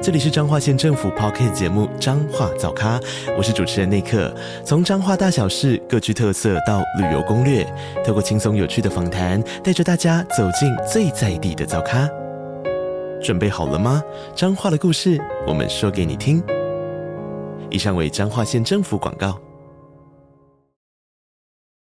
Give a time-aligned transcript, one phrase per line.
[0.00, 3.00] 这里是彰化县政府 Podcast 节目《彰化早咖》，
[3.36, 4.32] 我是主持人内克。
[4.64, 7.64] 从彰化大小事各具特色到旅游攻略，
[8.06, 12.08] 透过轻松有趣的访谈，带着大家走进最在地的早咖。
[13.20, 14.00] 准备好了吗？
[14.36, 16.40] 彰化的故事，我们说给你听。
[17.68, 19.36] 以上为彰化县政府广告。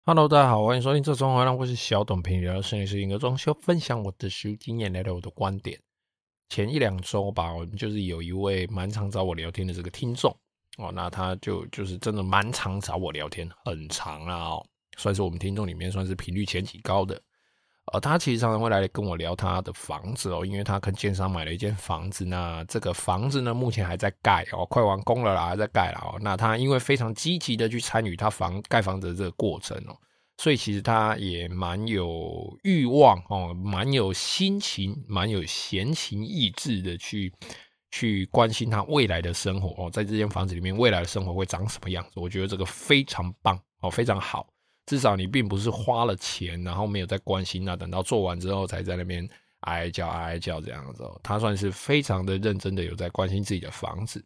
[0.05, 5.79] Hello，大家好，欢迎收听这装潢，我是小董，陪你聊设计师一个装修，分享我的实务经验，聊聊我的观点。
[6.49, 10.35] 前一两周吧，就是有一位蛮常找我聊天的这个听众
[10.77, 14.66] 哦，那他就就是真的蛮常找我聊天，很长啊，哦，
[14.98, 17.20] 算是我们听众里面算是频率前几高的。
[17.94, 26.18] 呃，他其实常常会来跟我聊他的房子哦，因为他跟建商买了一间房子，那这个房子呢目前还在盖哦，快完工了啦，还在盖了哦。
[26.20, 29.96] 那他因为非常积极的去参与他房盖房子的这个过程哦。
[30.37, 37.33] 所以其实他也蛮有欲望哦，蛮有心情，蛮有闲情逸致的去
[37.89, 42.19] 去关心他未来的生活哦，在这间房子里面未来的生活会长什么样子？
[42.19, 44.47] 我觉得这个非常棒哦，非常好。
[44.85, 49.27] 至少你并不是花了钱，然后没有在关心，那等到做完之后才在那边
[49.61, 51.19] 哀叫哀叫这样子哦。
[51.23, 54.23] 他算是非常的认真的有在关心自己的房子。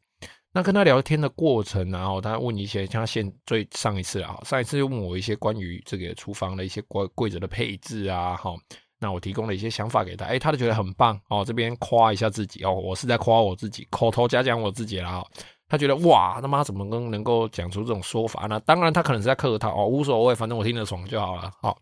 [0.52, 8.56] 那跟他聊天的过程，然后他问一些，像现最上一次啊，上一次又问我一些关于这个厨房的一些柜柜子的配置啊，哈，
[9.00, 15.24] 那我提供了一些想法给他，诶，他都觉得很棒哦，这边夸一下自己哦，我是在夸我自己，口头嘉奖我自己啦。
[15.70, 18.60] 他觉得哇，他妈怎么能能够讲出这种说法呢？
[18.66, 21.52] 当然，他可能是在客套哦，无所谓，反正我听得爽就好了。
[21.62, 21.78] 好，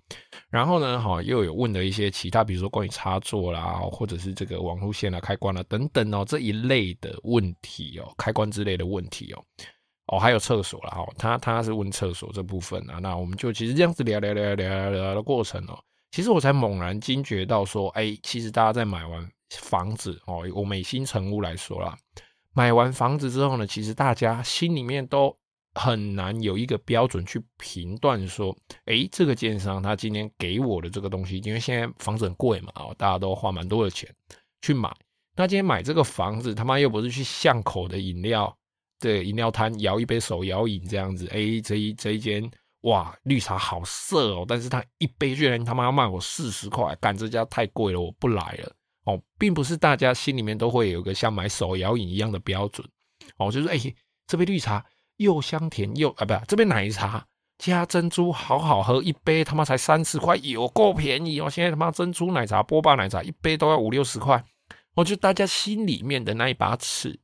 [0.50, 9.42] 然后呢，好又有问了一些其他，比如说关于插座啦，或者是这个网路线啊、开关啊等等哦这一类的问题哦，开关之类的问题哦，
[10.08, 10.94] 哦还有厕所啦。
[10.98, 15.80] 哦，他他是问厕所这部分啊，那我们就其实这样子聊聊聊聊聊聊的过程哦，
[16.12, 19.26] 其实我才猛然惊觉到说，哎，其实大家在买完
[19.62, 21.98] 房子哦，我美心成屋来说啦。
[22.58, 25.38] 买完房子之后呢，其实大家心里面都
[25.76, 34.12] 很难有一个标准去评断说，诶，这个建商他今天给我的这个东西，因为现在房子很贵嘛，哦，大家都花蛮多的钱
[34.64, 34.92] 去买。
[35.36, 38.58] 那今天买这个房子，他妈又不是去巷口的饮料，
[39.00, 42.50] 对，饮料摊摇一杯手摇饮这样子，诶，这一这一间
[42.82, 48.76] 哇，绿茶好色哦，但是他一杯居然他妈要卖我四十块，干这家太贵了，我不来了。
[49.08, 52.86] 哦，并不是大家心里面都会有个像买手摇饮一样的标准，
[53.38, 53.78] 哦，就是哎、
[54.28, 54.86] 这杯绿茶
[55.16, 57.26] 又香甜又啊，不，这杯奶茶
[57.58, 61.50] 加珍珠好好喝，一杯他妈才三十块，有够便宜哦！
[61.50, 64.44] 现在他妈珍珠奶茶、波霸奶茶一杯都要五六十块，
[64.94, 67.18] 我就大家心里面的那一把尺，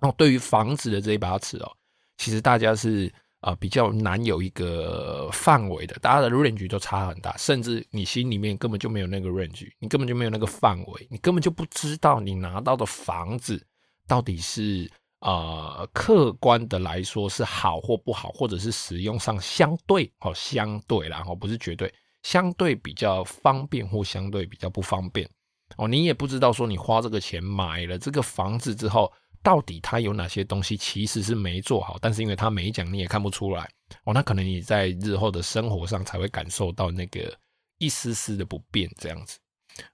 [0.00, 1.72] 哦，对于房子的这一把尺哦，
[2.18, 3.12] 其实大家是。
[3.46, 13.64] 啊、比较难有一个范围的，大家的 range 都差很大，甚至你心里面根本就没有那个 range，你根本就没有那个范围，你根本就不知道你拿到的房子
[14.08, 14.90] 到底是
[15.20, 25.30] 呃客观的来说是好或不好，或者是使用上相对哦相对，然后不是绝对，相对比较方便或相对比较不方便
[25.76, 29.12] 哦，你也不知道说你花这个钱买了这个房子之后。
[29.46, 33.62] 到底它有哪些东西其实是没做好，但是因为它没讲，你也看不出来
[34.02, 34.12] 哦。
[34.12, 37.32] 那可能你在日后的生活上才会感受到那个
[37.78, 39.38] 一丝丝的不便，这样子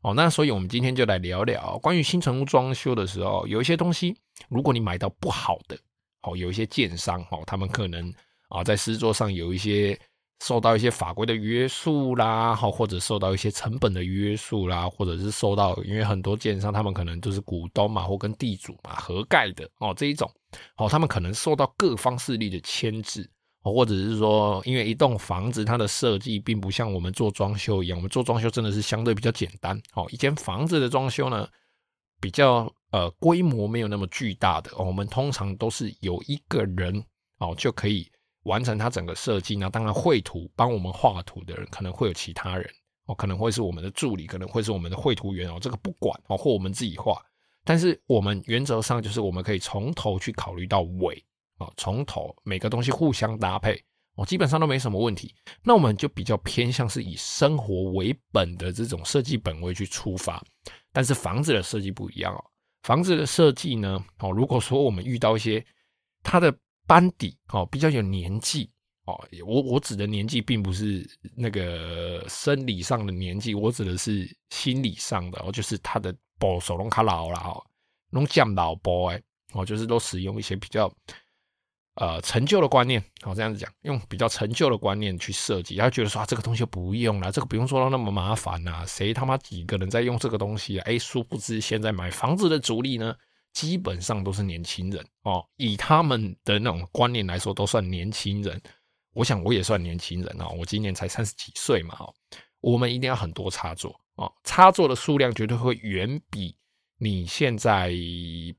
[0.00, 0.14] 哦。
[0.14, 4.16] 那所以我们今天就来聊聊关于新成屋装修的时候，有一些东西，
[4.48, 5.78] 如果你买到不好的
[6.22, 8.10] 哦，有一些建商哦，他们可能
[8.48, 10.00] 啊在施作上有一些。
[10.42, 20.28] 受到一些法规的约束啦，好，或者受到一些成本的约束啦，或者是受到，因为很多建商他们可能都是股东嘛，或跟地主嘛合盖的哦，这一种，
[20.78, 23.30] 哦，他们可能受到各方势力的牵制，
[23.62, 31.48] 或者是说，因为一栋房子它的设计并不像我们做装修一样，我们做装修真的是相对比较简单，哦，一间房子的装修呢，
[32.20, 37.00] 比较呃规模没有那么巨大的，我们通常都是有一个人
[37.38, 38.10] 哦就可以。
[38.44, 42.68] 完成它整个设计，那当然绘图帮我们画图的人可能会有其他人
[43.06, 47.20] 哦，可能会是我们的助理，可能会是我们的绘图员哦，这个不管哦，或我们自己画。
[47.64, 51.24] 但是我们原则上就是我们可以从头去考虑到尾
[51.58, 53.80] 啊，从头每个东西互相搭配
[54.16, 55.32] 哦，基本上都没什么问题。
[55.62, 60.42] 那我们就比较偏向是以生活为本的这种设计本位去出发。
[60.92, 62.44] 但是房子的设计不一样哦，
[62.82, 65.64] 房子的设计呢哦，如果说我们遇到一些
[66.24, 66.52] 它的。
[66.92, 68.70] 班底哦，比较有年纪
[69.06, 77.64] 哦，我我指的年纪并不是那个生理上的年纪，我指的是心理上的，哦，就是他的保守龙卡老了哦，
[78.10, 79.22] 龙降老波哎，
[79.54, 80.92] 哦，就是都使用一些比较
[81.94, 90.84] 呃陈旧的观念，好这样子讲，用比较陈旧的观念去设计，他觉得说啊这个东西不用了，这个不用做到那么麻烦呐，谁他妈几个人在用这个东西啊？
[90.86, 93.16] 哎，殊不知现在买房子的主力呢，
[93.52, 98.60] 基本上都是年轻人哦，以他们的那种观念来说，都算年轻人。
[99.14, 102.14] 我想我也算年轻人啊，我今年才三十几岁嘛，哦
[102.60, 106.56] 我们一定要很多插座啊，插座的数量绝对会远比
[106.98, 107.92] 你现在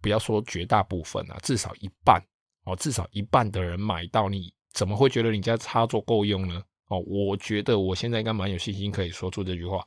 [0.01, 2.21] 不要说绝大部分啊，至少一半
[2.65, 6.61] 哦，至少一半的人买到，你怎么会觉得你家插座够用呢？
[6.87, 9.83] 哦，我觉得我现在应该蛮有信心可以说出这句话。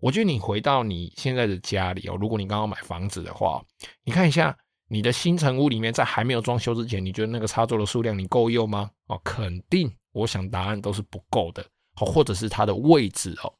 [0.00, 3.64] 我觉得你回到你现在的家里哦，如果你刚刚买房子的话，
[4.04, 4.56] 你看一下
[4.88, 8.90] 你的新成屋里面，在还没有装修之前，你觉得那个插座的数量你够用吗？
[9.06, 9.90] 哦，肯定。
[10.12, 11.62] 我想答案都是不够的，
[11.94, 13.52] 或者是它的位置哦，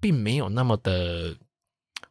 [0.00, 1.36] 并没有那么的，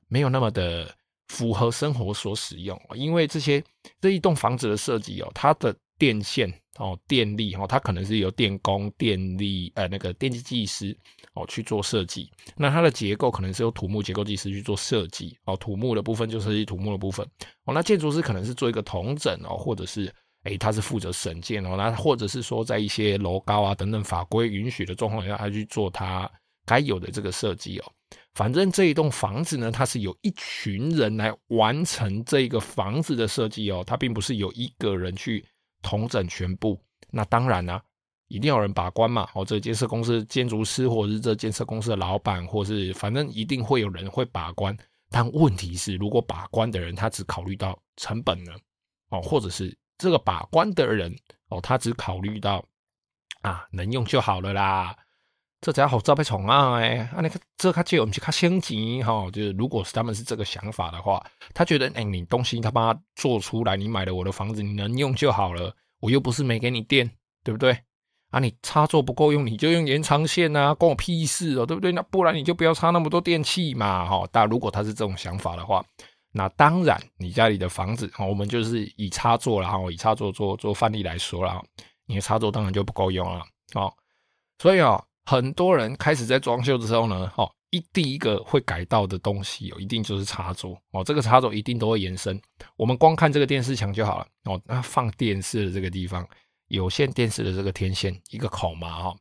[0.10, 0.94] 没有那么的
[1.30, 2.78] 符合生活所使用。
[2.96, 3.64] 因为这些
[4.02, 10.98] 这一栋房子的设计哦，它的电线哦、电力哦，它可能是由电工、电力呃那个电机技师
[11.34, 12.32] 哦去做设计。
[12.56, 17.26] 那它的结构可能是由土木结构技师去做设计哦，土木的部分就设计土木的部分
[17.66, 17.74] 哦。
[17.74, 20.14] 那建筑师可能是做一个统整哦，或者是。
[20.46, 26.30] 诶，他是负责审建哦，那或者是说，在一些楼高啊等等法规允许的状况下，他去做他
[26.66, 27.90] 该有的这个设计哦。
[28.34, 35.42] 反正这一栋房子呢，它是有一群人来完成这个房子的设计哦，它并不是有一个人去
[35.84, 36.82] 统整全部。
[37.12, 37.80] 那当然呢、
[38.28, 39.30] 一定要有人把关嘛。
[39.36, 44.76] 哦，这建设公司建筑师，或者是这建设公司的老板，或是反正一定会有人会把关。
[45.12, 48.52] 但问题是，如果把关的人他只考虑到成本呢？
[49.10, 49.78] 哦，或者是。
[49.96, 51.16] 这个把关的人
[51.50, 52.66] 哦，他只考虑到
[53.42, 54.94] 啊，能用就好了啦。
[55.64, 67.10] 这只好招被宠啊，哎，啊，那个这他借我们去看升级哈，就是如果是他们是这个想法的话，他觉得哎，你东西他把它做出来，你买了我的房子，你能用就好了，我又不是没给你电，
[67.46, 67.78] 对不对？
[68.32, 71.94] 啊，你插座不够用，你就用延长线啊，关我屁事哦，对不对？
[71.94, 74.28] 那不然你就不要插那么多电器嘛，哈。
[74.32, 75.84] 但如果他是这种想法的话。
[76.36, 81.64] 那当然，你家里的房子，我们就是以插座然后以插座做做范例来说了，
[82.08, 83.46] 你的插座当然就不够用了，
[83.76, 83.94] 哦，
[84.58, 92.42] 所以啊，很多人开始在装修的时候呢，哦，一第一个会改到的东西有，一定就是插座，哦，这个插座一定都会延伸，
[92.76, 96.28] 我们光看这个电视墙就好了，哦，那放电视的这个地方，
[96.68, 99.16] 有线电视的这个天线一个孔嘛，哈，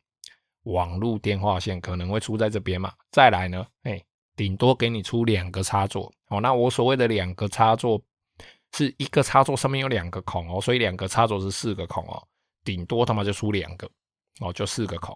[0.64, 4.02] 网络电话线可能会出在这边嘛，再来呢，哎。
[4.34, 6.10] 顶多给你出两个插座。
[6.28, 8.00] 哦，那我所谓的两个插座
[8.74, 12.20] 是一个插座上面有两个孔哦，所以两个插座是四个孔哦，
[12.64, 13.86] 顶多他妈就出两个
[14.40, 15.14] 哦，就四个孔，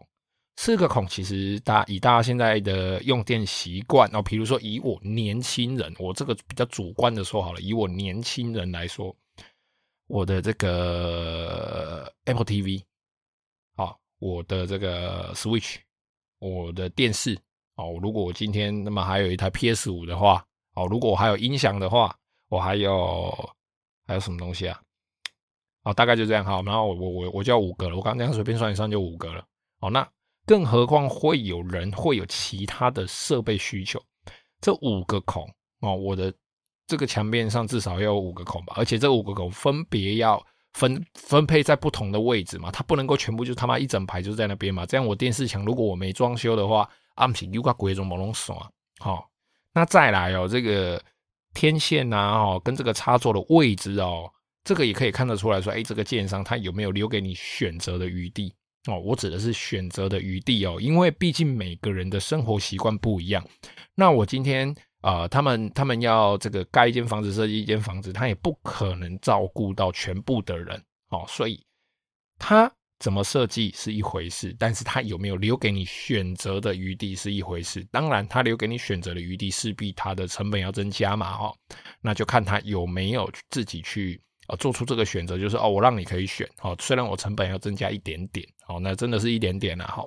[0.57, 9.15] 四个孔其实大以大家现在的用电习惯哦，比如说以我年轻人，我这个比较主观的说好了，以我年轻人来说，
[10.07, 12.83] 我的这个 Apple TV
[13.77, 15.77] 啊，我的这个 Switch，
[16.39, 17.39] 我的电视。
[17.77, 20.43] 哦，如果我今天那么还有一台 PS 五的话，
[20.73, 22.17] 哦，如果我还有音响的话，
[22.49, 23.31] 我还有
[24.07, 24.81] 还有什么东西啊？
[25.83, 29.45] 哦，大概就这样好，然后我我我我就要五个了，我刚刚这样随便算一算就五个了。
[29.81, 30.09] 哦，那
[30.47, 34.01] 更何况会有人会有其他的设备需求，
[34.61, 35.47] 这五个孔
[35.81, 36.33] 哦，我的
[36.87, 40.41] 这个墙面上至少要有五个孔吧，而且这五个孔分别要
[40.73, 46.89] 分分配在不同的位置嘛，它不能够全部就他妈一整排就在那边嘛，这样我电视墙如果我没装修的话。
[47.17, 49.27] 暗屏又挂鬼种毛龙爽，好，
[49.73, 51.03] 那再来哦，这个
[51.55, 54.31] 天线呐，哦，跟这个插座的位置哦，
[54.65, 58.55] 这个也可以看得出来说，哎，这个建商他有没有留给你选择的余地
[58.87, 58.99] 哦？
[58.99, 63.47] 我指的是选择的余地哦，因为毕竟每个人的生活习惯不一样。
[63.95, 64.69] 那我今天
[65.01, 71.65] 啊、呃，他们他们要这个盖一间房子，设计一间房子，他也不可能照顾到全部的人哦，所以
[72.39, 72.71] 他。
[72.99, 77.87] 怎么设计是一回事，但是他有没有留给你选择的余地是一回事。
[77.91, 81.53] 当然，他留给你选择的余地，势必他的成本要增加嘛，哈。
[82.01, 90.07] 那就看他有没有自己去呃做出这个选择，就是哦，我让你可以选，哦，虽然我成本要增加一点点，哦，那真的是一点点啊，哈。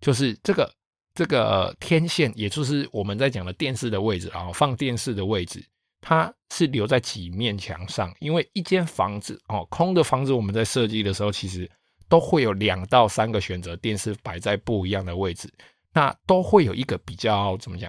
[0.00, 0.72] 就是这个
[1.14, 5.64] 这个天线，也就是我们在讲的电视的位置啊，放电视的位置，
[6.00, 11.70] 它是留在几面墙上，因为一间房子哦，空的房子，我们在设计的时候，其实。
[12.10, 15.48] 都会有两到三个选择，电视摆在不一样的位置，
[15.92, 17.88] 那都会有一个比较怎么讲，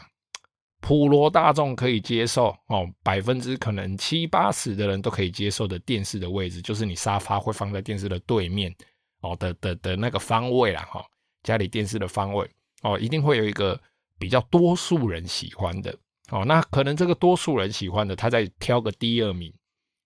[0.81, 8.75] 普罗大众可以接受哦，百分之可能七八十的人都可以接受的电视的位置，就是你沙发会放在电视的对面
[9.21, 11.05] 哦的的的那个方位啦哈，
[11.43, 12.49] 家里电视的方位
[12.81, 13.79] 哦，一定会有一个
[14.17, 15.95] 比较多数人喜欢的
[16.29, 16.43] 哦。
[16.43, 19.53] 那可能这个多数人喜欢的，他再挑个第二名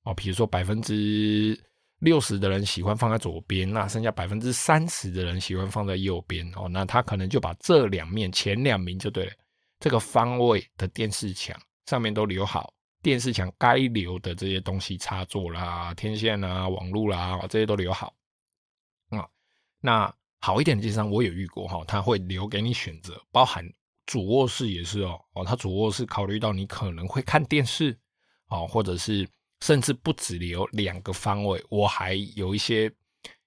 [0.03, 1.58] 哦，比如说百分之
[2.00, 6.67] 六十的人喜欢放在左边，那剩下百分之三十的人喜欢放在右边哦。
[6.70, 9.32] 那他可能就把这两面前两名就对了，
[9.79, 12.74] 这个方位的电视墙上面都留好。
[13.01, 18.15] 电视墙该留的这些东西，插座啦、天线啊、网络啦，这些都留好。
[19.10, 19.27] 啊、
[19.79, 23.63] 那好一点的电商我有遇过哈，他会留给你选择，包含
[24.08, 25.24] 主卧室也是哦。
[25.34, 27.96] 哦，他主卧室考虑到你可能会看电视
[28.48, 29.29] 哦，或者是
[29.62, 31.63] 甚至不止留两个方位。
[31.70, 32.91] 我还有一些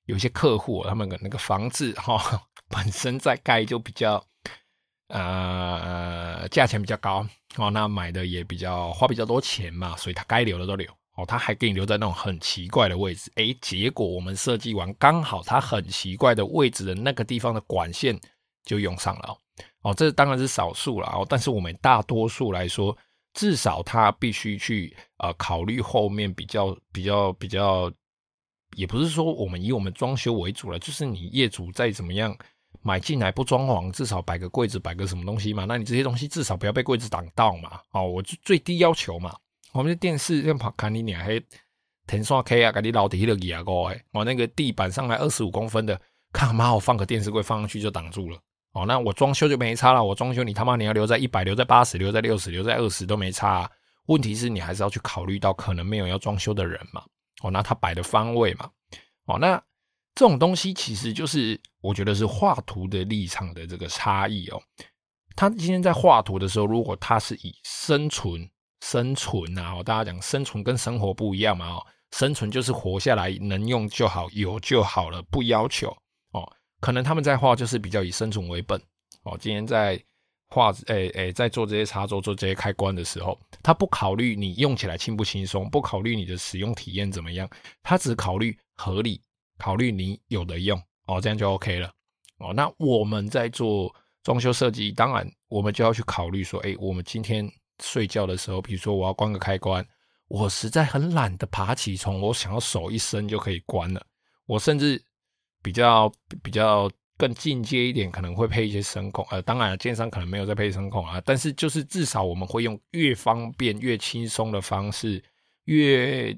[0.05, 4.25] 有一些客户，他们的那个房子哈， 本身在盖就比较。
[5.09, 10.87] 呃，价钱比较高哦，那买的也比较花比较多钱嘛，所以他该留的都留
[11.17, 18.21] 哦，他还给你留在那种很奇怪的位置，诶，结果我们设计完刚好他很奇怪的位置的那个地方的管线
[18.65, 19.35] 就用上了
[19.81, 22.97] 哦，这当然是少数了哦，但是我们大多数来说，
[23.33, 27.91] 至少他必须去呃考虑后面比较比较比较，
[28.77, 32.37] 也不是说我们以我们装修为主了，就是你业主再怎么样。
[32.89, 35.67] 买进来不装潢，至少摆个柜子，摆个什么东西嘛？
[35.69, 37.79] 那你这些东西至少不要被柜子挡到嘛？
[37.93, 39.37] 哦，我就最低要求嘛。
[39.73, 41.39] 我们的电视跟跑看你俩还
[42.07, 44.03] 天刷 K 啊，给你老底了几啊个哎！
[44.13, 46.01] 我那个地板上来二十五公分的，
[46.33, 48.39] 看嘛，我放个电视柜放上去就挡住了。
[48.73, 50.03] 哦，那我装修就没差了。
[50.03, 53.71] 我装修你他妈你要留在一百，留在八十，留在六十，留在二十都没差啊。
[54.07, 57.03] 问题是你还是要去考虑到可能没有要装修的人嘛。
[57.43, 58.71] 哦，那他摆的方位嘛。
[59.27, 59.63] 哦，那。
[60.19, 64.61] 这种东西其实就是，我觉得是画图的立场的这个差异哦。
[65.37, 75.89] 他今天在画图的时候，如果他是以生存、生存啊，大家讲生存跟生活不一样嘛，哦，生存就是活下来，能用就好，有就好了，不要求
[76.33, 76.53] 哦。
[76.81, 78.77] 可能他们在画就是比较以生存为本
[79.23, 79.39] 哦。
[79.41, 79.97] 今天在
[80.49, 87.49] 画，诶诶，在做这些插座、做这些开关的时候，他不考虑你用起来轻不轻松，不考虑你的使用体验怎么样，
[87.85, 89.23] 他只考虑合理。
[89.59, 91.93] 考虑你有的用哦，这样就 OK 了
[92.39, 92.53] 哦。
[92.55, 97.51] 那我们在做装修设计，当然我们就要去考虑说，哎，我们今天
[97.83, 99.87] 睡觉的时候，比如说我要关个开关，
[100.29, 104.05] 我实在很懒得爬起床，我想要手一伸就可以关了。
[104.47, 105.03] 我甚至
[105.63, 106.11] 比较
[106.43, 109.27] 比较更进阶一点，可能会配一些声控。
[109.31, 115.23] 呃，当然，建商可能没有在配声控啊，但是就是至少我们会用越方便越轻松的方式，
[115.65, 116.37] 越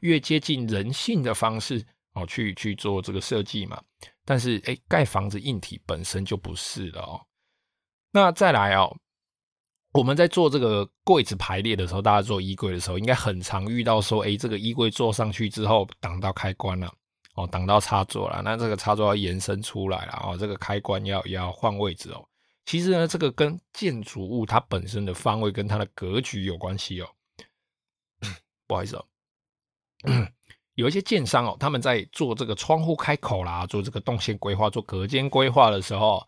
[0.00, 1.84] 越接近人性的方式。
[2.16, 3.80] 哦，去去做这个设计嘛，
[4.24, 7.20] 但是哎，盖房子硬体本身就不是了哦。
[8.10, 8.96] 那再来哦，
[9.92, 16.90] 我们在做这个柜子排列的时候，大家做衣柜的时候，应该很常遇到说，哎，这个衣柜做上去之后挡到开关了，
[17.34, 22.26] 哦，挡到插座了，那这个插座要延伸出来了，哦，这个开关要要换位置哦。
[22.64, 27.08] 其实呢，这个跟建筑物它本身的方位跟它的格局有关系哦。
[28.66, 29.06] 不好意思哦。
[30.76, 36.22] 有一些建商哦，他们在做这个窗户开口啦，做这个动线规划、做隔间规划的时候，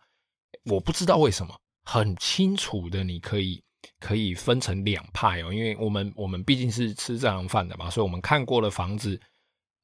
[0.65, 3.63] 我不知道为什么很清楚的，你可以
[3.99, 9.21] 可以分成两派哦，因为我们我们毕竟是吃这行饭的嘛，所以我们看过的房子，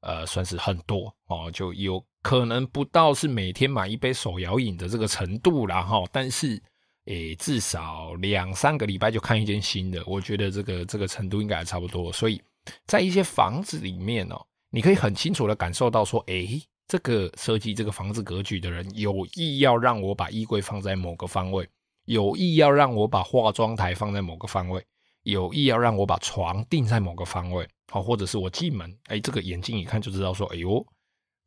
[0.01, 6.59] 呃，算是很多哦，就有可能不到是每天买一杯手摇饮的这个程度啦哈，但是
[7.05, 12.41] 诶，至少两三个礼拜就看一间新的，我觉得这个这个程度应该还差不多，所以
[12.87, 14.43] 在一些房子里面哦。
[14.75, 16.45] 你可以很清楚的感受到说，哎，
[16.85, 21.65] 这个设计这个房子格局的人有意要让我把衣柜放在某个方位，
[22.03, 24.85] 有意要让我把化妆台放在某个方位，
[25.23, 30.85] 有意要让我把床定在某个方位，好，或者是我进门，哎，这个眼睛一看就知道说，哎呦，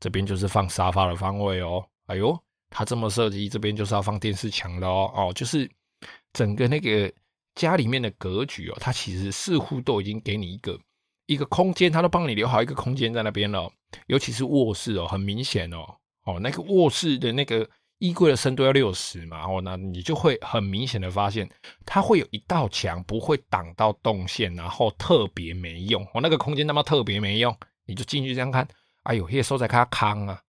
[0.00, 2.34] 这边就是放沙发的方位哦，哎呦，
[2.70, 5.70] 他这么设计，这边就是要放电视墙的哦，哦，就是
[6.32, 7.12] 整个那个
[7.56, 10.80] 家里面的格局哦，它其实似乎都已经给你一个。
[11.28, 13.70] 一个空间，他都帮你留好一个空间在那边了，
[14.06, 15.84] 尤其是卧室哦，很明显哦，
[16.24, 17.68] 哦，那个卧室的那个
[17.98, 21.46] 衣柜的深度要六十嘛，哦，那你就会很明显的发现，
[21.84, 27.54] 它会有一道墙不会挡到动线，然后特别没用，哦，那个空间那么特别没用，
[27.84, 28.66] 你就进去这样看，
[29.02, 30.40] 哎呦，那收在看康啊，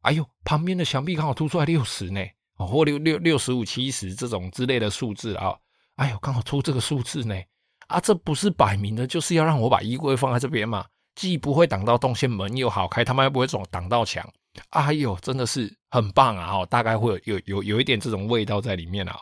[0.00, 2.20] 哎呦，旁边的墙壁刚好凸出来六十呢，
[2.56, 5.54] 哦，或六六六十五七十这种之类的数字啊，
[5.94, 7.40] 哎呦，刚好出这个数字呢。
[7.88, 10.84] 啊，这不是摆明的，就是要让我把衣柜放在这边嘛？
[11.14, 14.28] 既不会挡到动线，门又好开，他们又不会总挡到墙。
[14.70, 16.46] 哎呦，真的是很棒啊！
[16.46, 19.16] 哈，大概会有有有一点这种味道在里面啊。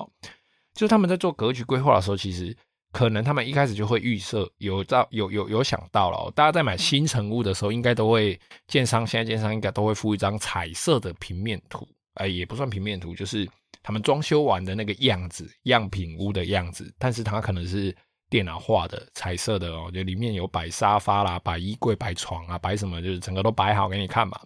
[0.74, 2.56] 就他们在做格局规划的时候，其实
[2.92, 8.38] 可能他们一开始就会预设有到有有有想到了、大家在买新成屋的时候，应该都会
[8.68, 13.48] 建商现在建商应该都会附一张彩色的平面图，哎，也不算平面图，就是
[13.82, 17.94] 他们装修完的那个样子，样品屋的样子，但是它可能是
[18.32, 24.40] 电脑画的彩色的哦，就里面有摆沙发啦，摆衣柜、摆床啊，摆什么，就是整个都摆好给你看嘛，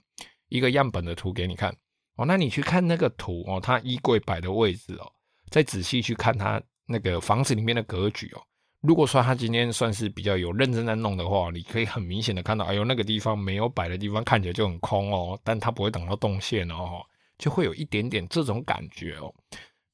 [0.49, 1.73] 一个样本的图给你看
[2.17, 5.07] 哦，那你去看那个图哦，它衣柜摆的位置哦，
[5.51, 6.61] 再仔细去看它。
[6.89, 8.41] 那个房子里面的格局哦，
[8.81, 17.05] 如果说他今天算是比较有认真在弄的话，你可以很明显的看到，哎呦，那个地方没有摆的地方看起来就很空哦，但它不会挡到动线哦，
[17.39, 19.35] 就会有一点点这种感觉哦。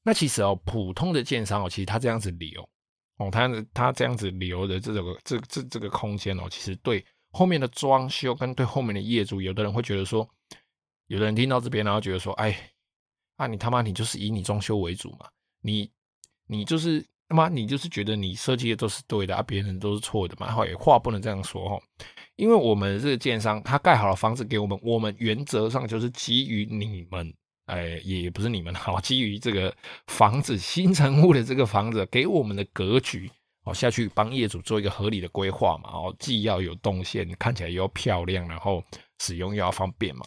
[0.03, 2.69] 那其实哦，普通的建商哦，其实他这样子理哦，
[3.17, 10.27] 哦他他这样子留的这个这这这个空间哦，其实对后面的装修跟对后面的业主，有的人会觉得说，
[11.07, 12.71] 有的人听到这边然后觉得说，哎，
[13.37, 15.27] 啊你他妈你就是以你装修为主嘛，
[15.61, 15.91] 你。
[16.45, 20.51] 你就是他妈，你就是觉得你设计的都是对的，啊，别人都是错的嘛？
[20.51, 21.81] 好，话不能这样说哈，
[22.35, 27.33] 因为我们这个建商他盖好了房子给我们，我们原则上就是基于你们，
[27.65, 29.75] 哎，也不是你们好， 基于这个
[30.07, 33.31] 房子新成屋的这个房子给我们的格局，
[33.63, 38.83] 哦，下去帮业主做一个合理的规划嘛，哦，既要有动线，看起来又要漂亮，然后
[39.19, 40.25] 使用又要方便嘛，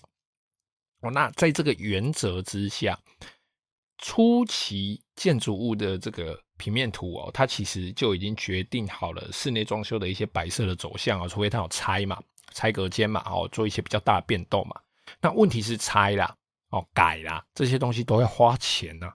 [1.03, 2.99] 哦，那在这个原则之下。
[3.99, 14.79] 初期建筑物的这个平面图哦，它其实就已经决定好了室内装修的一些摆设的走向啊，除非它有拆嘛，拆隔间嘛，哦，做一些比较大的变动嘛。
[15.19, 16.37] 那问题是拆啦，
[16.77, 19.13] 哦，改啦，这些东西都要花钱呐。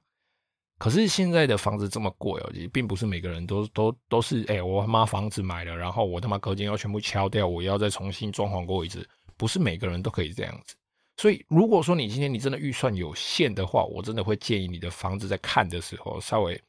[0.77, 10.75] 可是现在的房子这么贵哦，也并不是每个人都都都是哎，我他妈房子买了，然后我他妈隔间要全部敲掉，我要再重新装潢过一次，不是每个人都可以这样子。
[11.17, 16.59] 所以，如果说你今天你真的预算有限的话，我真的会建议你的房子在看的时候稍微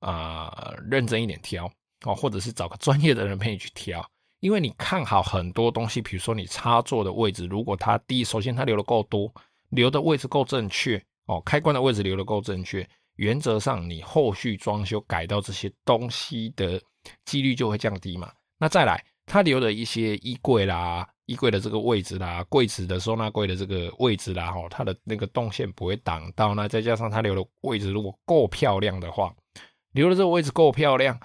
[0.00, 1.64] 啊、认真一点挑
[2.04, 4.06] 哦，或者是找个专业的人陪你去挑，
[4.40, 9.32] 因为你看好很多东西，比如说你插座的位置，如果它第一首先它留的够多，
[9.72, 16.80] 留的位置够正确哦，开关的位置留的够正确，原则上你后续装修改到这些东西的
[17.24, 18.32] 几率就会降低嘛。
[18.58, 21.08] 那再来，它留的一些衣柜啦。
[21.26, 26.54] 衣柜的这个位置啦，柜子的收纳柜的这个位置啦，哈，它的那个动线不会挡到。
[26.54, 29.32] 那再加上它留的位置如果够漂亮的话，
[29.92, 31.18] 留的这个位置够漂亮，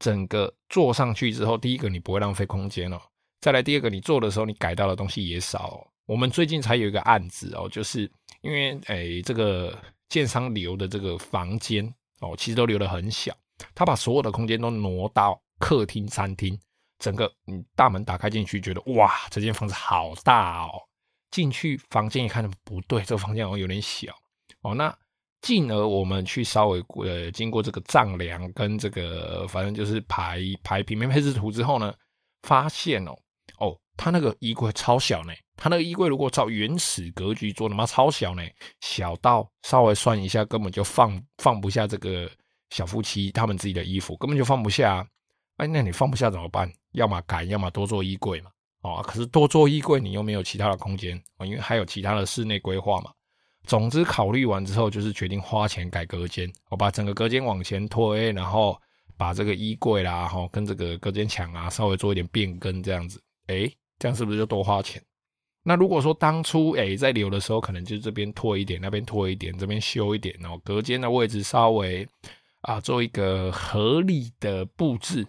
[0.00, 3.00] 整个坐上去之后，第一个你不会浪费空间哦。
[3.40, 5.86] 再来第二个，你坐的时候你改到的东西也少。
[6.06, 8.10] 我们最近才有一个案子哦，就是
[8.42, 11.86] 因为诶这个建商留的这个房间
[12.20, 13.34] 哦，其实都留得很小，
[13.74, 16.58] 他把所有的空间都挪到客厅、餐厅。
[17.00, 20.70] 整个你大门打开进去，觉得哇，这间房子好大哦。
[21.30, 24.14] 进去房间一看，不对，这个房间好像有点小
[24.62, 24.74] 哦。
[24.74, 24.96] 那
[25.42, 31.92] 进而我们去稍微呃经过这个丈量跟这个，反正就是排排平面配置图之后呢，
[32.42, 33.18] 发现哦，
[33.96, 35.32] 他那个衣柜超小呢。
[35.56, 38.42] 他那个衣柜如果照原始格局做，他妈超小呢，
[38.80, 42.28] 小到稍微算一下，根本就放放不下这个
[42.70, 45.06] 小夫妻他们自己的衣服，根本就放不下。
[45.58, 46.68] 哎，那你放不下怎么办？
[46.92, 48.50] 要么改，要么多做衣柜嘛。
[48.82, 53.12] 哦，可是多做衣柜，你又没有其他的空间哦，因为还有其他的室内规划嘛。
[53.66, 56.52] 总之考虑完之后，就是决定花钱改隔间。
[56.68, 58.76] 我把整个隔间往前推，然后
[59.16, 63.22] 把这个衣柜啦，哈，跟这个隔间墙啊，稍微做一点变更，这样子。
[63.46, 63.70] 哎，
[64.04, 65.02] 这样是不是就多花钱？
[65.62, 72.06] 那如果说当初哎在留的时候，可能就这边拖一点，那边拖一点，这边修一点哦，隔间的位置稍微
[72.60, 75.26] 啊做一个合理的布置。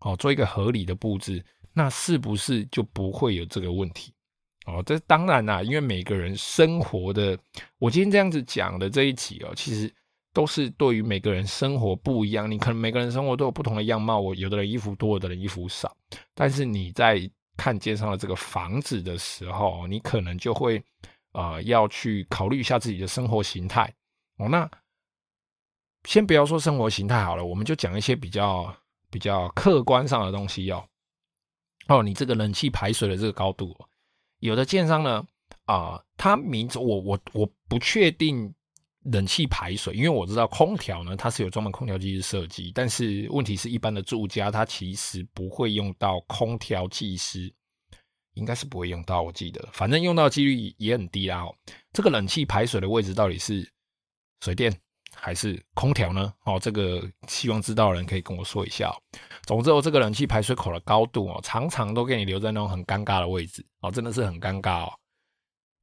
[0.00, 4.12] 哦，做一个合理的布置，那是不是就不会有这个问题？
[4.66, 7.38] 哦，这当然啦，因为每个人生活的，
[7.78, 9.92] 我今天这样子讲的这一集哦，其实
[10.34, 12.48] 都是对于每个人生活不一样。
[12.48, 15.96] 你可能每个人生活都有不同的样貌，我有的人衣服多，有的人衣服少。
[16.34, 20.82] 但是你在看街上的这个房子的时候，你可能就会
[21.32, 23.92] 呃要去考虑一下自己的生活形态。
[24.38, 24.70] 哦，那
[26.04, 28.74] 先不要说生活形态好了，我们就讲一些比较。
[29.08, 30.84] 比较客观上的东西哦，
[31.86, 33.74] 哦，你这个冷气排水的这个高度，
[34.40, 35.24] 有的建商呢，
[35.64, 38.52] 啊、他名字我我我不确定
[39.12, 47.52] 冷气排水，因为我知道空调呢，它是有专门空调技师设计，但是问题是一般的住家，它其实不会用到空调技师，
[48.34, 51.44] 应该是不会用到，我记得，反正用到几率也很低啦。
[51.44, 51.54] 哦，
[51.92, 53.68] 这个冷气排水的位置到底是
[54.40, 54.74] 水电？
[55.18, 56.30] 还是空调呢？
[56.44, 58.96] 哦，这个希望知道的人可以跟我说一下哦。
[59.46, 64.92] 总之，我这个冷气排水口的高度哦，常常都给你留在那种很尴尬的位置哦，真的是很尴尬哦。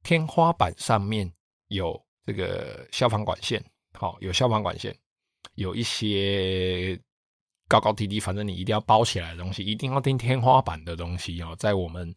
[0.04, 1.32] 天花板上面
[1.66, 4.96] 有这个消防管线，好，有消防管线，
[5.54, 6.98] 有一些
[7.68, 12.14] 高高低低，反正你一定要包起来的东西，一定要钉天花板的东西哦，在我们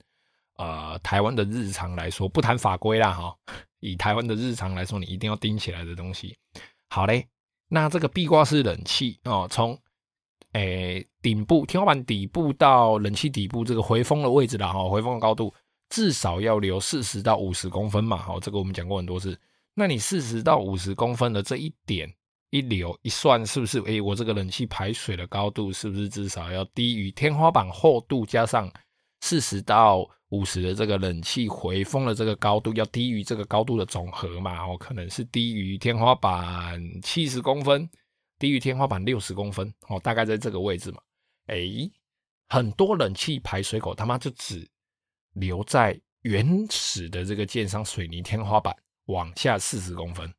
[0.56, 3.36] 呃台湾的日常来说，不谈法规啦哈，
[3.80, 6.38] 以台湾的日常来说，你一定要钉起来的东西。
[6.90, 7.28] 好嘞，
[7.68, 9.78] 那这个壁挂式冷气哦，从
[10.54, 15.54] 诶顶部天花板底部到冷气底部这个回风的位置啦哈，回风的高度
[15.90, 19.38] 至少要留四十到五十公分嘛，好，这个我们讲过很多次。
[19.80, 22.12] 那你四十到五十公分的这一点
[22.50, 23.80] 一留一算，是不是？
[23.82, 28.72] 诶，我这个冷气排水的高度是不是至少要低于天花板厚度加上
[29.22, 34.66] 四十到五十的这个冷气回风的这个高度要低于这个高度的总和嘛？
[34.66, 37.88] 哦，可能是低于天花板七十公分，
[38.40, 40.98] 低于天花板六十公分，哦，大概在这个位置嘛。
[41.50, 41.88] 诶，
[42.50, 44.68] 很多冷气排水口他妈就只
[45.34, 48.76] 留在原始的这个建商水泥天花板。
[49.08, 50.34] 往下四十公分，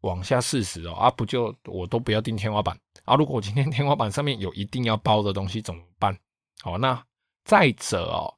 [0.00, 3.14] 往下四十哦啊，不就我都不要钉天花板啊？
[3.16, 6.16] 如果我今天天花板上面有一定要包的东西怎么办？
[6.62, 7.04] 好，那
[7.44, 8.34] 再者哦，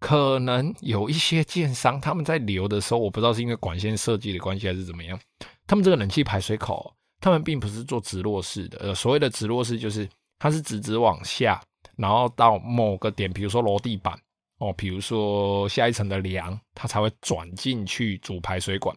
[0.00, 5.18] 可能有一些建商他们在留的时候，我不知道是因为管线设计的关系还是怎么样，
[5.66, 8.78] 他们这个冷气排水口，他们并不是做直落式的。
[8.78, 10.08] 呃，所谓的直落式就是
[10.38, 11.62] 它是直直往下，
[11.96, 14.18] 然后到某个点，比如说楼地板。
[14.58, 18.96] 哦，比如说下一层的梁，它才会转进去主排水管。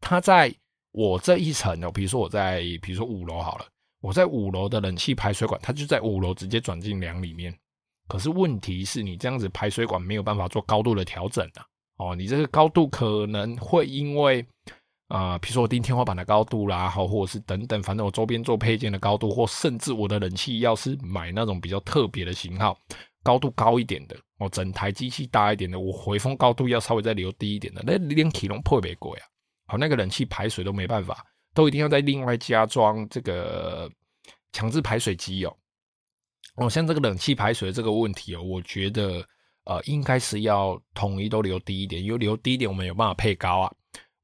[0.00, 0.54] 它在
[0.92, 3.66] 我这一层哦，比如说我在，比如说五楼好了，
[4.00, 7.56] 我在五楼的冷气排水管，它就在五楼直接转进梁里面。
[8.08, 11.66] 可是问题是你这样子排水管没有办法做高度的调整啊。
[11.98, 14.46] 哦，你这个高度可能会因为
[15.08, 22.76] 啊、比如说我钉天花板的高度啦，好，或者是等等，反正我周边做配件的高度，或甚至我的冷气要是买那种比较特别的型号。
[23.22, 29.24] 高度高一点的哦，整台机器大一点的，我回风高度要稍微再留低一点的，那连体龙破没过呀？
[29.66, 33.90] 好，那个冷气排水都没办法，都一定要再另外加装这个
[34.52, 35.56] 强制排水机哦。
[36.56, 39.26] 哦，像这个冷气排水这个问题哦，我觉得
[39.64, 43.72] 呃应该是要统一都留低一点，因为留低一点我们有办法配高啊。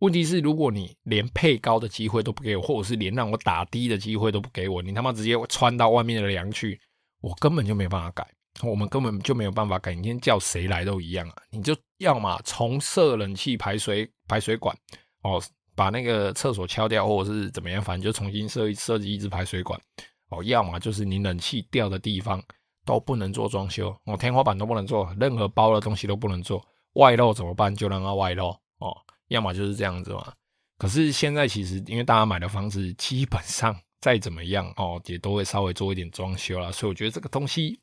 [0.01, 6.79] 问题是如果你连配高的机会都不给我，或者是连让我打低的机会都不给我，你他妈直接穿到外面的梁去，
[7.21, 8.27] 我根本就没办法改。
[8.61, 11.35] 我们根本就没有办法改，你今天叫谁来都一样啊！
[11.51, 14.77] 你就要么重设冷气排水排水管
[15.23, 15.43] 哦，
[15.75, 19.81] 把那个厕所敲掉，或者是怎么样，反正就重新设设计一支排水管
[20.29, 20.45] 哦。
[20.45, 22.41] 要么就是你冷气掉的地方
[22.85, 26.63] 都不能做装修哦，天花板都不能做，任何包的东西都不能做，
[26.93, 27.75] 外露怎么办？
[27.75, 28.95] 就让它外露哦。
[29.29, 30.31] 要么就是这样子嘛。
[30.77, 37.81] 可是现在其实因为大家买的房子基本上再怎么样哦，也都会稍微做一点装修啦，所以我觉得这个东西。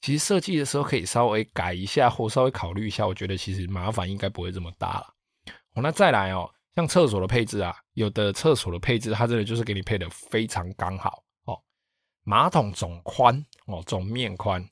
[0.00, 5.14] 其实设计的时候可以稍微改一下，或稍微考虑一下，我觉得其实麻烦应该不会这么大了。
[5.74, 11.60] 哦，那再来哦，像厕所的配置啊，有的厕所的配置它真的就是给你配的非常刚好哦。
[12.22, 14.64] 马桶总宽哦，总面宽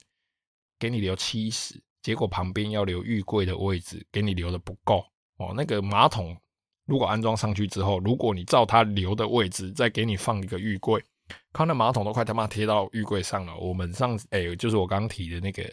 [0.79, 5.05] 给你留七十，结果旁边要留浴柜的位置给你留的不够
[5.39, 5.53] 哦。
[5.57, 6.37] 那个马桶
[6.85, 11.05] 如果安装上去之后，如果你照它留的位置再给你放一个浴柜。
[11.53, 13.57] 看那马桶都快他妈贴到浴柜上了。
[13.57, 15.65] 我们上次哎、就是我刚提的那个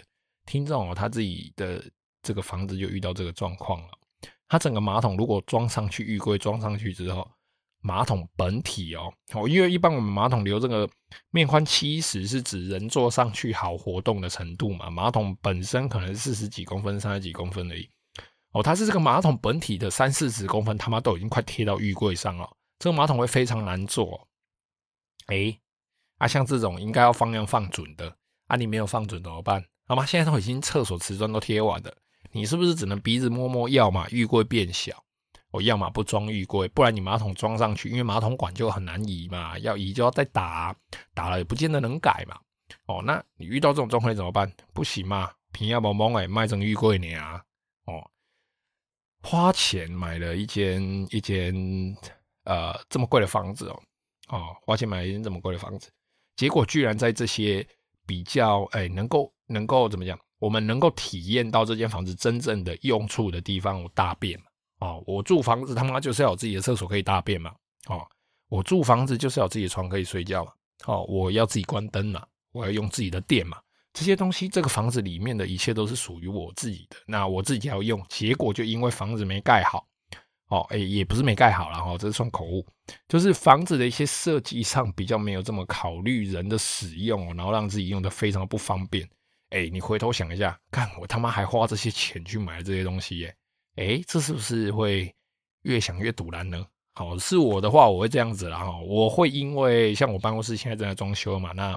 [0.45, 1.83] 听众哦，他自己的
[2.21, 3.87] 这个房子就遇到这个状况了。
[4.47, 7.29] 他整个马桶如果装上去，浴柜装上去之后，
[7.81, 10.87] 马桶本体哦哦，因为一般我们马桶留这个
[11.31, 14.89] 面宽七十是指人坐上去好活动的程度嘛。
[14.89, 17.89] 马桶本身可能四十几公分、三十几公分而已。
[18.51, 22.49] 哦，它是这个马桶本体的三四十公分，他妈都已经快贴到浴柜上了。
[22.79, 24.27] 这个马桶会非常难坐。
[25.27, 25.59] 欸，
[26.17, 28.15] 啊，像这种应该要放量放准的，
[28.47, 29.63] 啊，你没有放准怎么办？
[29.85, 30.05] 好吗？
[30.05, 31.93] 现在都已经厕所瓷砖都贴完了，
[32.31, 33.67] 你是不是只能鼻子摸摸？
[33.67, 35.03] 要么浴柜变小，
[35.51, 40.75] 我要么不装浴柜，不然你马桶装上去，因为马桶管就很难移嘛，要移就要再打，
[41.13, 42.39] 打了也不见得能改嘛。
[42.85, 44.51] 哦，那你遇到这种状况怎么办？
[44.73, 47.43] 不行嘛，平要蒙蒙哎，卖成浴柜呢啊？
[47.85, 48.09] 哦，
[49.21, 50.81] 花钱买了一间
[51.11, 51.53] 一间
[52.45, 53.83] 呃这么贵的房子哦。
[54.29, 55.89] 哦，花钱买了一间这么贵的房子，
[56.35, 57.65] 结果居然在这些
[58.05, 60.19] 比较哎、能够能够怎么讲？
[60.39, 64.45] 我们能够体验到这间房子真正的用处的地方，我大便嘛。
[64.79, 67.51] 哦，我住房子他妈就是要有自己的厕所可以大便嘛。
[67.87, 68.05] 哦，
[68.49, 70.51] 我住房子就是要有自己的床可以睡觉嘛。
[70.85, 73.57] 哦，我要自己关灯嘛，我要用自己的电嘛。
[73.93, 78.03] 这些东西，这个房子里面的一切都是属于我自己的，那我自己要用。
[78.09, 79.87] 结果就因为房子没盖好。
[80.49, 82.65] 哦，哎、也不是没盖好了哈，这是算口误，
[83.07, 89.07] 就是房子的一些设计上比较没有这么考虑人的使用，然后让自己用的非常不方便。
[89.49, 93.35] 哎、你回头想一下，看我他妈还花这些钱去买这些东西耶，
[93.77, 95.13] 哎、这是不是会
[95.63, 96.65] 越想越赌烂呢？
[96.95, 98.79] 好，是我的话，我会这样子啦哈。
[98.81, 101.75] 我会因为像我办公室现在正在装修嘛，那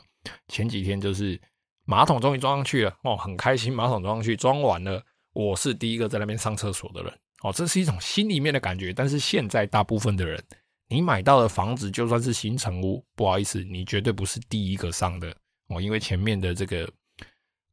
[0.49, 1.41] 前几天就是
[1.87, 5.03] 马桶终于装上去了哦，很开心，马桶装上去，装完了，
[5.33, 8.93] 我是第一个在那边上厕所的人哦，这是一种心里面的感觉。
[8.93, 10.43] 但是现在大部分的人，
[10.89, 15.33] 你买到的房子就算是新成屋，不好意思，你绝对不是第一个上的
[15.69, 16.91] 哦，因为前面的这个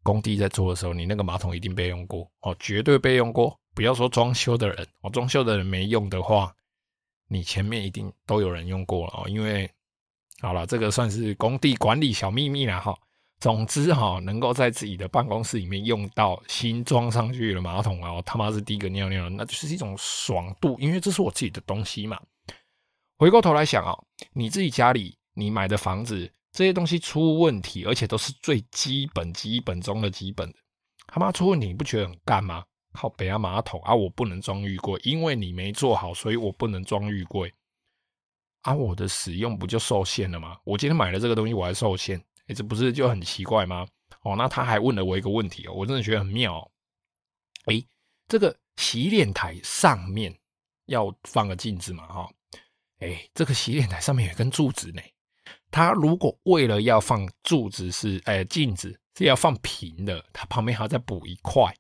[0.04, 3.60] 工地在做的时候，你那个马桶一定备用过哦，绝对备用过。
[3.74, 6.54] 不要说装修的人，哦，装修的人没用的话。
[7.28, 9.68] 你前面一定都有人用过了哦，因为
[10.42, 12.96] 好了，这个算是工地管理小秘密了哈。
[13.44, 22.18] 总之哈，能够在自己的办公室里面用到新装上去的马桶啊，我他妈是第一个尿尿，那就是一种爽度，因为这是我自己的东西嘛。
[23.18, 23.94] 回过头来想啊，
[24.32, 30.50] 你自己家里你买的房子这些东西出问题，而且都是最基本、基本中的基本，
[31.08, 32.64] 他妈出问题，你不觉得很干吗？
[32.94, 37.54] 靠北啊马桶啊，我不能装浴柜，因为你没做好，所以我不能装浴柜
[38.62, 40.56] 啊，我的使用不就受限了吗？
[40.64, 42.24] 我今天买了这个东西，我还受限，
[42.54, 43.88] 这不是就很奇怪吗？
[44.22, 46.72] 哦，那他还问了我一个问题哦，我真的觉得很妙哦。
[47.66, 47.84] 哎，
[48.28, 50.34] 这个洗脸台上面
[50.86, 52.08] 要放个镜子嘛？
[52.08, 52.30] 哈，
[53.00, 55.02] 哎，这个洗脸台上面有一根柱子呢，
[55.72, 61.74] 他如果为了要放柱子是，哎，镜子是要放平的，他旁边还要再补一块。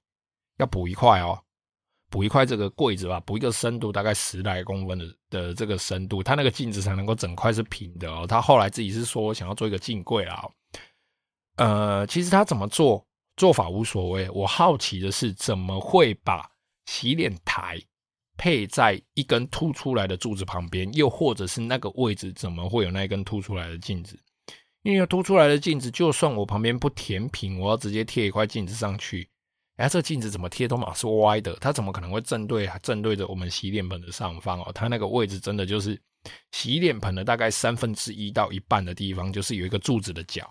[0.57, 1.43] 要补一块哦，
[2.13, 8.27] 补一块这个柜子吧，补一个深度大概十来公分的的这个深度，它那个镜子才能够整块是平的哦。
[8.27, 10.47] 他后来自己是说想要做一个镜柜啦，
[11.55, 13.03] 呃，其实他怎么做
[13.35, 16.47] 做法无所谓，我好奇的是怎么会把
[16.85, 17.81] 洗脸台
[18.37, 24.15] 配在一根凸出来的柱子旁边，又或者是那个位置怎么会有那一根凸出来的镜子？
[24.83, 29.27] 因为凸出来的镜子，就算我旁边不填平，我要直接贴一块镜子上去。
[29.77, 34.71] 哎，这镜子怎么贴都嘛是歪的，它怎么可能会正对正对着我们洗脸盆的上方哦？
[34.73, 35.99] 它那个位置真的就是
[36.51, 40.47] 洗脸盆的大概三分之一到一半的地方，就是有一个柱子的角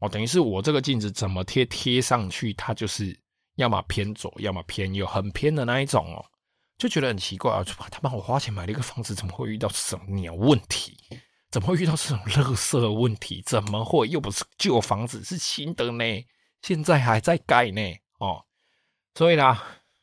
[0.00, 0.08] 哦。
[0.08, 3.16] 等于是我这个镜子怎么贴贴上去，它就是
[3.54, 6.24] 要么偏左，要么偏右，很偏的那一种哦，
[6.76, 7.62] 就觉得很奇怪啊！
[7.64, 10.96] 他帮我花钱买了一个房子，怎么会遇到什么鸟问题？
[11.52, 13.40] 怎么会遇到这种垃圾问题？
[13.46, 16.04] 怎么会又不是旧房子，是新的呢？
[16.62, 17.80] 现在还在盖呢
[18.18, 18.44] 哦。
[19.14, 19.62] 所以啦，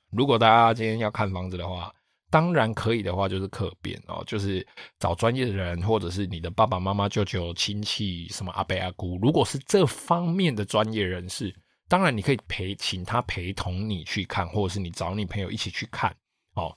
[0.10, 1.94] 如果大家今天要看房子的话，
[2.30, 4.66] 当然可以的话，就是可变哦，就是
[5.00, 11.54] 找专业的人，或者是你的爸爸妈妈、舅舅、亲戚，什么阿伯阿姑，如果是这方面的专业人士，
[11.90, 16.16] 当然你可以陪，请他陪同你去看，或者是你找你朋友一起去看
[16.54, 16.74] 哦。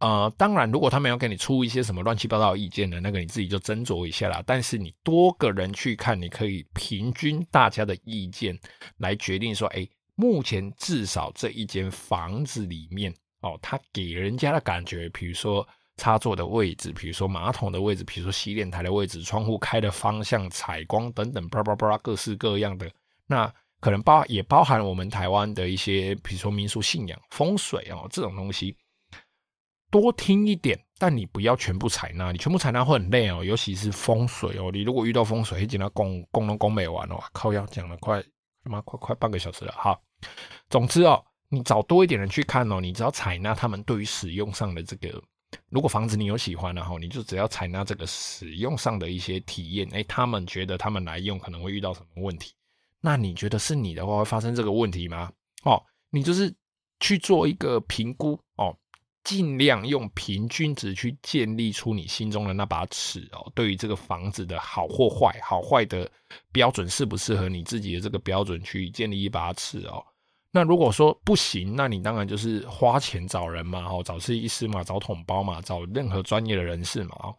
[0.00, 4.42] 呃，当然，如果他们要给你出一些什么乱七八糟意见的，那个你自己就斟酌一下啦。
[4.44, 8.58] 但是你多个人去看，你可以平均大家的意见
[8.98, 9.88] 来决定说，哎。
[10.22, 22.88] 目前至少这一间房子里面哦，它给人家的感觉，比如说插座的位置，比如说马桶的位置，比如说洗脸台的位置，窗户开的方向、采光等等，巴拉巴拉各式各样的。
[23.26, 28.76] 那可能包也包含我们台湾的一些，比如说民俗信仰、风水哦这种东西，
[29.90, 34.70] 多听一点，但你不要全部采纳，你全部采纳会很累哦，尤其是风水哦。
[34.72, 38.22] 你如果遇到风水，一讲到公公能公没完哦，靠要讲了快。
[38.64, 40.00] 他妈快快半个小时了，好，
[40.70, 45.22] 总之哦，你找多一点人去看哦，你只要采纳他们对于使用上的这个，
[45.68, 52.52] 如果房子你有喜欢的哈，你就只要采纳这个使用上的一些体验，诶，他们觉得他们来用可能会遇到什么问题，
[53.00, 55.30] 那你觉得是你的话会发生这个问题吗？
[55.64, 56.54] 哦，你就是
[57.00, 58.76] 去做一个评估哦。
[59.24, 66.10] 尽量用平均值去建立出你心中的那把尺哦，对于这个房子的好或坏，好坏的
[66.50, 70.04] 标准适不适合你自己的这个标准去建立一把尺哦。
[70.52, 77.16] 那如果说不行，那你当然就是花钱找人嘛，哦，找设计师嘛，找统包嘛，找任何专业的人士嘛。
[77.20, 77.34] 哦，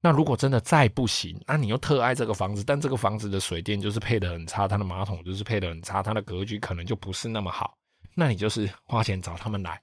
[0.00, 7.76] 那如果真的再不行，那你又特爱这个房子，但这个房子的水电就是配得很差，它的马桶就是配得很差，它的格局可能就不是那么好，
[8.14, 9.80] 那你就是花钱找他们来。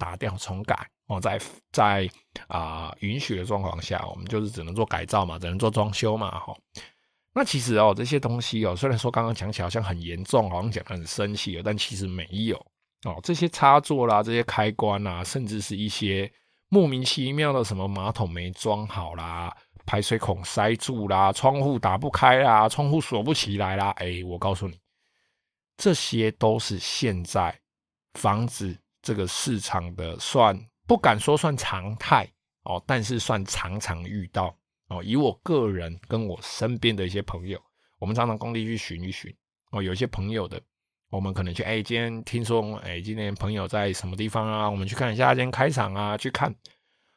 [0.00, 1.40] 打掉重改哦，在
[1.72, 2.08] 在
[2.46, 6.56] 啊、允许的状况下，我们就是只能做改造嘛，只能做装修嘛，哈。
[7.38, 12.56] 那其实哦，这些东西哦，虽然说刚刚讲起来好像很严重，好像讲得很生气，但其实没有
[13.04, 13.20] 哦。
[13.22, 16.30] 这些插座啦，这些开关啦，甚至是一些
[16.68, 24.76] 莫名其妙的什么马桶没装好啦，排水孔塞住啦，窗户打不开啦，窗户锁不起来啦，哎，我告诉你，
[25.76, 27.58] 这些都是现在
[28.14, 28.76] 房子。
[29.00, 32.28] 这个市场的算不敢说算常态
[32.64, 34.54] 哦，但是算常常遇到
[34.88, 35.02] 哦。
[35.02, 37.60] 以我个人跟我身边的一些朋友，
[37.98, 39.34] 我们常常工地去巡一巡
[39.70, 39.82] 哦。
[39.82, 40.60] 有一些朋友的，
[41.10, 44.68] 我们可能去哎，今天听说哎，今天朋友在什么地方啊？
[44.68, 46.54] 我们去看一下，今天开场啊，去看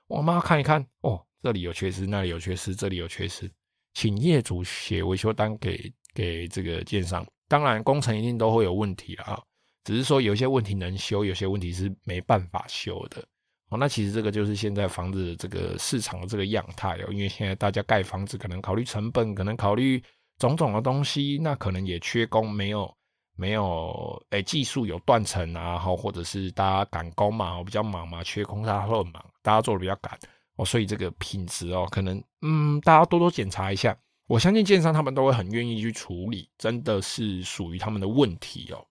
[0.07, 3.51] 我妈看一看哦，这里有缺失，那里有缺失，这里有缺失，
[3.93, 7.25] 请业主写维修单给给这个建商。
[7.47, 9.41] 当然，工程一定都会有问题啊，
[9.83, 13.25] 只是说有些问题能修，有些问题是没办法修的。
[13.71, 20.03] 哦，那其实这个就是现在房子这个市场的这个样态哦，因为现在大家盖房子可能考虑成本，可能考虑
[20.39, 22.93] 种种的东西，那可能也缺工，没有
[23.37, 30.19] 没有诶技术有断层啊，好，或者是大家赶工嘛，我比较忙嘛，缺工大家会很忙，大家做的比较赶
[30.57, 38.85] 哦，所以这个品质哦，可能嗯，大家多多检查一下，我相信建商他们都会很愿意去处理，真的是属于他们的问题哦。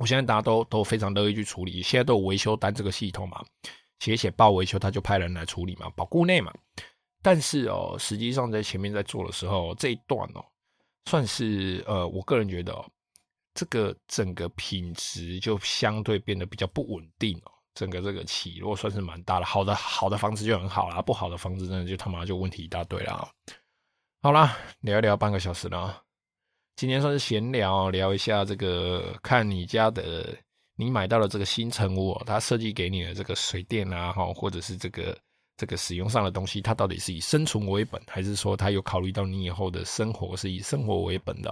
[0.00, 3.44] 我相信大家都都非常乐意去处理，现在都有维修单这个系统嘛。
[4.02, 6.52] 写写报维修，他就派人来处理嘛，保固内嘛。
[7.22, 10.44] 但是哦，实际上在前面在做的时候，这一段哦，
[11.04, 12.84] 算是呃，我个人觉得哦，
[13.54, 19.44] 这个整个品质就相对变得比较不稳定哦，整个这个起落算是蛮大的。
[19.44, 23.30] 好的好的房子就很好啦，不好的房子真的就他妈就问题一大堆啦。
[24.20, 26.02] 好啦，聊一聊半个小时了，
[26.74, 30.36] 今天算是闲聊，聊一下这个看你家的。
[30.84, 35.16] 你买到了这个新成屋，它设计给你的这个水电啊，哈，或者是这个
[35.56, 41.50] 这个使用上的东西，它到底是以生存为本，还是说它有考虑到你以后的生活是以生活为本的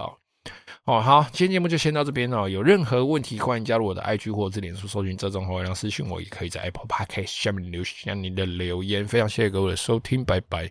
[0.85, 0.99] 哦？
[0.99, 2.49] 好，今天节目就先到这边哦。
[2.49, 9.07] 有任何问题，欢迎加入我的 IG 或者脸书搜寻这种话，然后私讯我，也可以在 Apple Podcast 下面留下你的留言。
[9.07, 10.59] 非常谢谢各位的收听，拜拜。